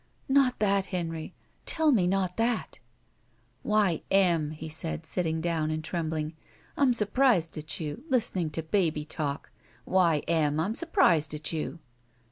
[0.27, 1.35] "Not that, Henry!
[1.67, 2.79] Tell me not that!"
[3.61, 6.33] "Why, Em," he said, sitting down and trembling,
[6.75, 9.51] "I'm surprised at you, listening to baby talk!
[9.85, 11.77] Why, Em, I'm surprised at you!"